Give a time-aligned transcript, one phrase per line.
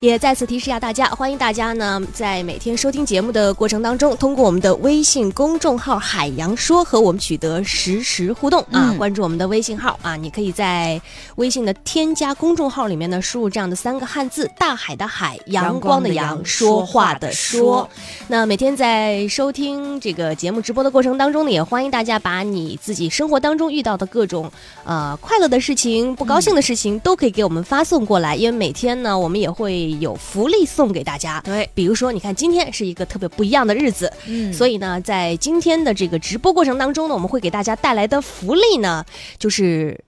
[0.00, 8.94] 也再次提示一下大家，欢迎大家呢在每天收听节目的过程当中，通过我们的微信公众号“海洋说”和我们取得实时互动啊！
[8.96, 11.02] 关注我们的微信号啊，你可以在
[11.34, 17.90] 微信的添加公众号里面呢输入这样的三个汉字：大海的海，阳光的阳，说话的说。
[18.28, 24.48] 那每天在收听这个节目直播的过程当中呢，也欢迎大家把你自己生活当中遇到的各种
[24.84, 29.87] 呃快乐的事情、不高兴的事情都可以给我们发送过来，因为每天呢我们也会。
[29.92, 39.04] 有福利送给大家，对，比如说，你看今天是一个特别不一样的日子，嗯，所以呢，在今天的这个直播过程当中呢，我们会给大家带来的福利呢，
[39.38, 40.04] 就是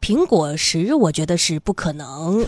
[0.00, 2.46] 苹果十，我觉得是不可能，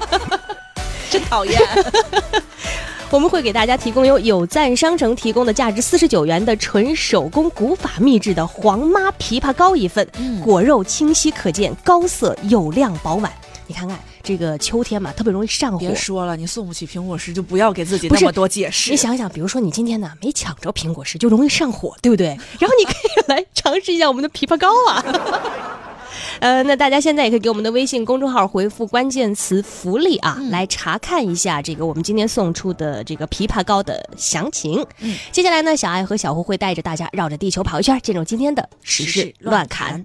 [1.10, 1.60] 真讨厌。
[3.10, 10.06] 我们会给大家提供由有赞商城提供的价值四十九元的纯手工古法秘制的黄妈枇杷膏一份，
[10.44, 13.32] 果肉清晰可见，高色有亮饱满。
[13.66, 15.78] 你看看这个秋天嘛，特别容易上火。
[15.78, 18.90] 别说了，你送不起苹果实，就不要给自己那么多解释。
[18.90, 22.28] 你想想，比如说你今天呢没抢着苹果实，就容易上火，对不对？
[22.60, 25.04] 然后你可以来尝试一下我们的枇杷膏啊。
[26.40, 34.84] 呃，那大家现在也可以给我们的微信公众号回复关键词“福利”啊，来查看一下这个我们今天送出的这个枇杷膏的详情。
[35.00, 40.04] 嗯，接下来呢，小爱和小胡会带着大家绕着地球跑一圈，进入今天的时事乱侃。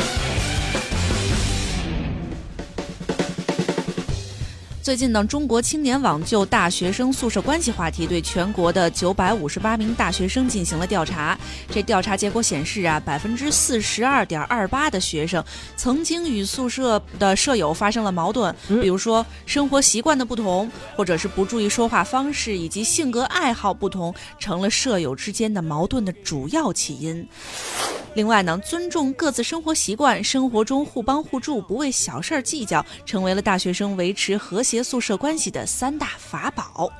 [4.81, 11.37] 最近呢，中国青年网就大学生宿舍关系话题对全国的九百五十八名大学生进行了调查。
[11.69, 15.43] 这调查结果显示啊，百分之四十二点二八的学生
[15.75, 18.51] 曾经与宿舍的舍友发生了矛盾，
[18.81, 27.27] 比如说生活习惯的不同，或者是不注意说话方式，以及性格爱好不同，成了舍友之间的矛盾的主要起因。
[28.15, 36.91] 另外呢，尊重各自生活习惯，生活中互帮互助，不为小事儿计较，成为了大学生维持和谐宿舍关系的三大法宝。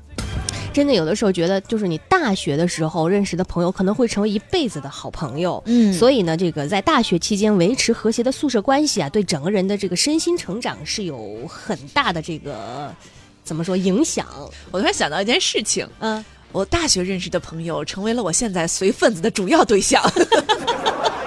[0.74, 5.62] 真的，有的时候觉得，就是你大学的时候认识的朋友，可能会成为一辈子的好朋友。
[5.66, 12.90] 嗯，所以呢，这个在大学期间维持和谐的宿舍关系啊，对整个人的这个身心成长是有很大的这个
[13.44, 14.26] 怎么说影响。
[14.72, 16.24] 我突然想到一件事情，嗯，
[16.54, 20.02] 我大学认识的朋友，成为了我现在随份子的主要对象。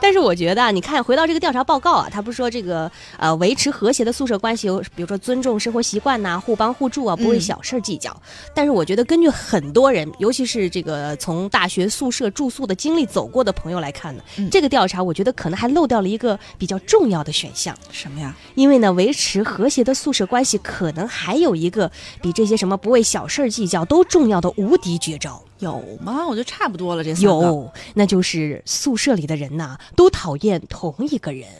[0.00, 8.14] 但是我觉得啊，你看，回到这个调查报告啊，他不是说这个呃，维持和谐的宿舍关系有，比如说尊重生活习惯呐，互帮互助啊，不为小事计较。
[8.54, 17.76] 但是我觉得，根据很多人，尤其是这个从大学宿舍住宿的经历走过的朋友来看呢，这个调查我觉得可能还漏掉了一个比较重要的选项。
[17.90, 18.36] 什么呀？
[18.54, 21.90] 因为呢，维持和谐的宿舍关系，可能还有一个
[22.20, 25.42] 比这些什么不为小事计较都重要的无敌绝招。
[25.58, 26.26] 有吗？
[26.26, 27.02] 我觉得差不多了。
[27.02, 31.46] 这有，那就是宿舍里的人呐，都讨厌同一个人。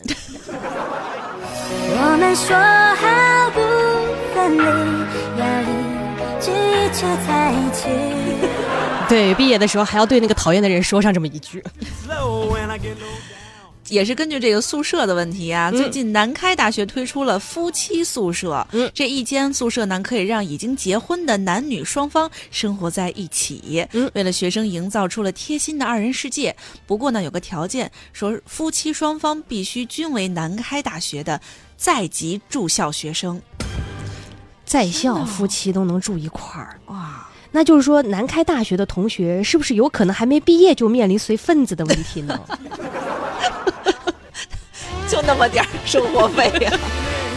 [1.88, 2.56] 我们说
[2.96, 3.04] 好
[3.50, 3.60] 不
[4.34, 4.62] 分离，
[5.40, 5.44] 要
[6.42, 7.88] 一直在一起。
[9.08, 11.62] 对，毕业的时候还要对那个讨厌的人说上这么一句。
[13.88, 18.66] 也是根据这个宿舍的问题啊，最近南开大学推出了夫妻宿舍。
[18.72, 23.86] 嗯，这一间宿舍呢，可以让已经结婚的男女双方生活在一起。
[23.92, 26.54] 嗯，为了学生营造出了贴心的二人世界。
[26.86, 31.40] 不过呢，有个条件，说夫妻双方必须均为南开大学的
[31.76, 33.40] 在籍住校学生。
[34.64, 42.36] 在校夫妻都能住一块儿哇，那就是说南开大学的同学是不是有可能还没毕业就面临随份子的问题呢？
[45.26, 46.78] 就那么点儿生活费呀！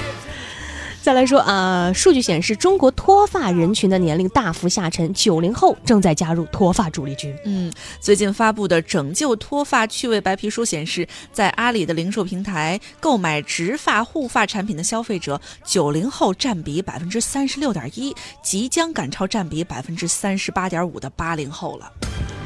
[1.01, 7.35] 再来说啊，数据显示，中国脱发人群的年龄大幅下沉，九零后正在加入脱发主力军。
[7.45, 21.91] 嗯，最近发布的《拯救脱发趣味白皮书》显示，在阿里的零售平台购买植发护发产品的消费者，九零后占比百分之三十六点一，即将赶超占比百分之三十八点五的八零后了。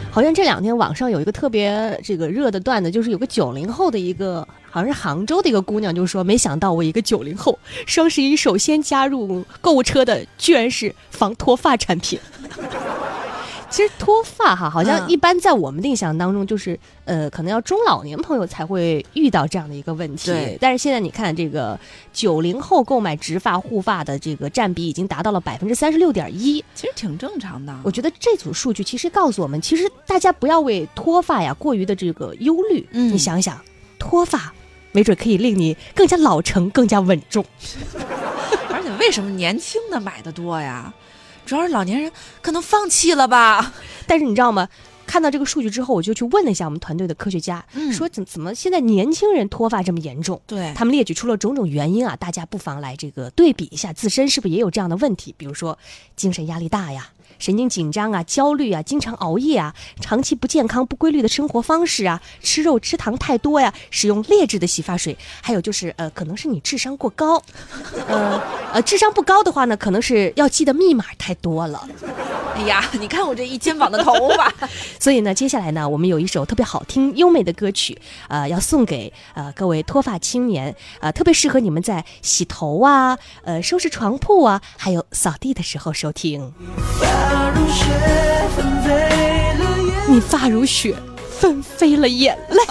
[0.10, 12.20] 好像这两天网上有一个特别这个热的段子，就是有个九零后的一个，好像是杭州的一个姑娘，就说没想到我一个九零后，双十一首先加入购物车的居然是防脱发产品。
[13.70, 20.31] 其实脱发哈，好像一般在我们的印象当中，就是呃，可能要中老年朋友才会遇到这样的一个问题。
[20.31, 20.58] 对。
[20.60, 21.80] 但是现在你看，这个
[22.12, 27.76] 九零后购买植发护发的这个占比已经达到了百分之三十六点一，其实挺正常的。
[27.84, 32.88] 我觉得这组数据其实告诉我们，其实大家不要为脱发呀过于的这个忧虑。
[32.92, 33.12] 嗯。
[33.12, 33.60] 你想想，
[33.98, 34.54] 脱发
[34.94, 37.45] 没准可以令你更加老成、更加稳重。
[38.72, 40.94] 而且为什么年轻的买的多呀？
[41.45, 42.10] 主要是老年人
[42.42, 43.74] 可能放弃了吧，
[44.07, 44.69] 但是你知道吗？
[45.06, 50.42] 看到这个数据之后，我就去问了一下我们团队的科学家，嗯说怎怎么现在年轻人脱发这么严重？
[50.48, 55.78] 对他们列举出了种种原因啊，大家不妨来这个对比一下自身是不是也有这样的问题，比如说
[56.16, 57.10] 精神压力大呀。
[57.39, 67.41] 神经紧张啊，焦虑啊，经常熬夜啊，长期不健康、不规律的生活方式啊，吃肉吃糖太多呀，使用劣质的洗发水，还有就是呃，可能是你智商过高，
[68.07, 68.41] 呃
[68.74, 71.88] 呃，智商不高的话呢，可能是要记的密码太多了。
[72.56, 74.53] 哎呀，你看我这一肩膀的头发，
[75.00, 86.53] 所以呢，接下来呢，我们有一首特别好听、优美的歌曲，呃，要送给呃各位脱发青年，呃，特别适合你们在洗头啊、呃收拾床铺啊，还有扫地的时候收听。
[90.08, 90.96] 你发如雪，
[91.40, 92.64] 纷飞了眼泪。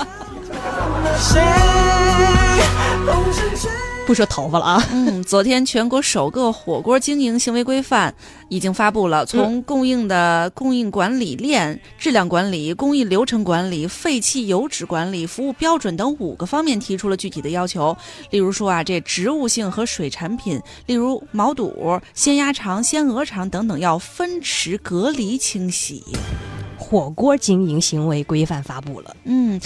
[4.13, 8.15] 不说头发了啊，嗯，昨天全国首个火锅经营行为规范
[8.51, 17.97] 已经发布了，从供应的供应管理链、质量管理、工艺流程管理、废弃油脂管理、服务标准等五个方面提出了具体的要求。
[18.29, 26.05] 例如说啊，这植物性和水产品，例如毛肚、鲜鸭肠、鲜鹅肠等等，要分池隔离清洗。
[26.77, 29.17] 火锅经营行为规范发布了。
[29.25, 29.59] 嗯，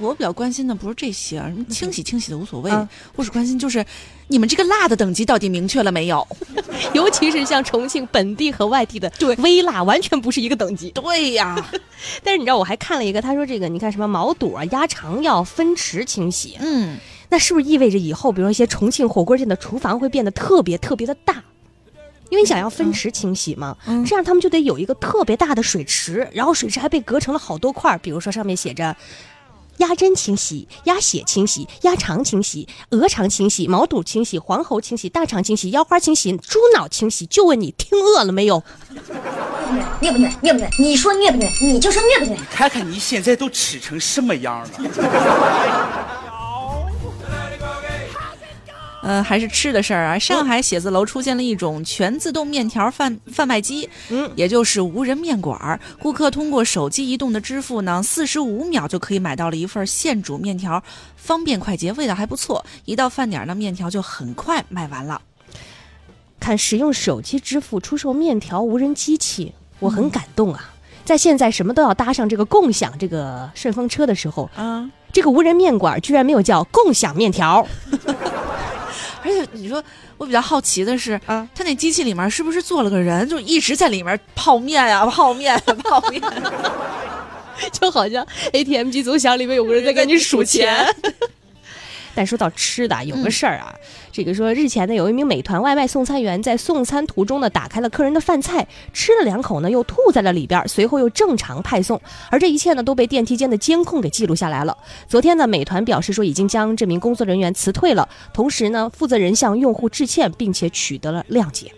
[0.00, 3.84] 我比较关心的不是这些，什么清洗清洗的无所谓，啊我只关心就是
[4.28, 6.26] 你们这个辣的等级到底明确了没有？
[6.94, 10.90] 尤其是像重庆本地和外地的对微辣，完全不是一个等级。
[10.90, 11.56] 对呀，
[12.22, 16.98] 但是你知道，我还看了一个，他说这个，你看什么毛肚啊、鸭肠要分池清洗，嗯。
[17.30, 21.42] 那是不是意味着以后，比如说一些重庆火锅店的厨房会变得特别特别的大？
[22.30, 28.96] 因为你想要分池清洗嘛，嗯这样他们就得有一个特别大的水池，然后水池还被隔成了好多块儿，比如说上面写着。
[29.78, 37.26] 鸭胗清洗、鸭血清洗、鸭肠清洗、鹅肠清洗、毛肚清洗、黄喉清洗、大肠清洗、腰花清洗、猪脑清洗。
[37.26, 38.62] 就问你听饿了没有？
[40.00, 40.32] 虐不虐？
[40.40, 40.68] 虐不虐？
[40.78, 41.48] 你说虐不虐？
[41.60, 42.40] 你就说虐不虐？
[42.50, 44.68] 看看你现在都吃成什么样了！
[49.08, 50.18] 呃，还是吃的事儿啊！
[50.18, 55.80] 上海写字楼出现了一种全自动面条贩贩卖机，嗯也就是无人面馆儿。
[55.98, 60.82] 顾客通过手机移动的支付呢，四十五秒就可以买到了一份现煮面条，
[61.16, 62.62] 方便快捷，味道还不错。
[62.84, 65.22] 一到饭点儿呢，面条就很快卖完了。
[66.38, 70.74] 看使用手机支付出售面条无人机器，我很感动啊！
[71.06, 77.66] 在现在什么都要搭上这个共享这个顺风车的时候，啊，这个无人面馆居然没有叫共享面条。
[79.28, 79.82] 而且你说，
[80.16, 86.22] 我比较好奇的是，啊他那机器里面是不是坐了个人，就一直在里面泡面呀、泡面啊、泡面？
[87.72, 90.86] 就好像 ATM 机总响，里面有个人在给你数钱。
[92.18, 93.72] 但说到吃的啊，有个事儿啊，
[94.10, 104.76] 这个说日前呢，有一名美团外卖送餐员在送餐途中呢，打开了客人的饭菜，吃了两口呢，又吐在了里边儿，随后又正常派送，而这一切呢，都被电梯间的监控给记录下来了。
[105.06, 111.70] 昨天呢，美团表示说已经将这名工作人员辞退了，同时呢，负责人向用户致歉，并且取得了谅解。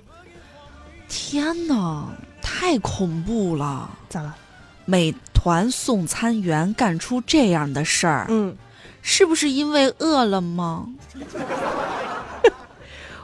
[1.07, 2.09] 天哪，
[2.41, 3.91] 太恐怖了！
[4.09, 4.35] 咋了？
[4.87, 8.57] 美团送餐员干出这样的事儿，嗯。
[9.03, 10.87] 是不是因为饿了吗？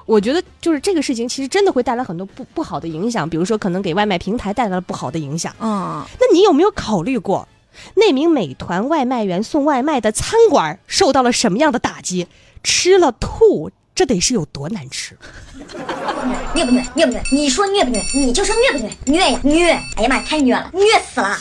[0.06, 5.52] 我觉得就是这个事情，其实真的会带来很多不不好的影响，比如说可能给外卖平台带来了不好的影响。
[5.60, 7.48] 嗯，那你有没有考虑过，
[7.94, 12.28] 那名美团外卖员送外卖的餐馆受到了什么样的打击？
[12.62, 15.16] 吃了吐，这得是有多难吃？
[16.54, 16.86] 虐不虐？
[16.94, 17.20] 虐不虐？
[17.32, 18.00] 你说虐不虐？
[18.14, 18.92] 你就说虐不虐？
[19.06, 19.72] 虐呀虐！
[19.96, 21.36] 哎呀妈呀，太虐了，虐死了！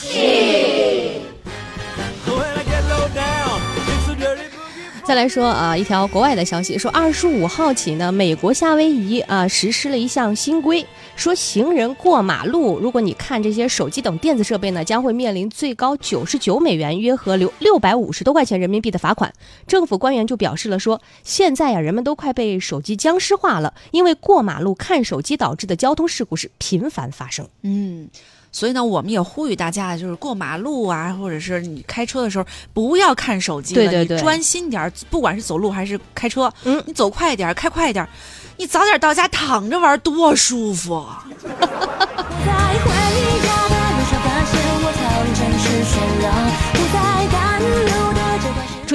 [5.06, 10.84] 再来说啊，一条国外的消息说，二十五号起呢，美国夏威夷啊实施了一项新规，
[11.14, 19.32] 说行人过马路，如果你看这些手机等电子设备呢，将会面临最高九十九美元，约合六六百五十多块钱人民币的罚款。
[19.68, 27.46] 政府官员就表示了说，现在呀、人们都快被手机僵尸化了，因为过马路看手机导致的交通事故是频繁发生。
[27.62, 28.08] 嗯，
[28.56, 38.08] 所以呢，我们也呼吁大家，就是过马路啊，或者是你开车的时候，不要看手机了，对对对你专心点儿，不管是走路还是开车，嗯你走快一点儿，开快一点儿，
[38.56, 41.04] 你早点到家躺着玩儿多舒服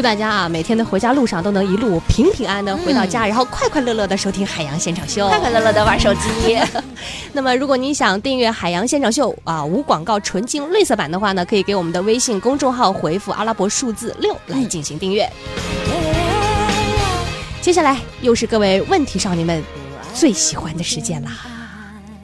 [0.01, 6.57] 祝大家啊，每天的回家路上都能一路平平安安的回到家，然后快快乐乐的收听海洋现场秀，快快乐乐的玩手机。
[7.33, 15.29] 那么，如果您想订阅《海洋现场秀》啊无广告纯净绿色版的话呢，可以给我们的微信公众号回复阿拉伯数字六来进行订阅。
[17.61, 19.61] 接下来又是各位问题少年们
[20.15, 21.60] 最喜欢的时间啦。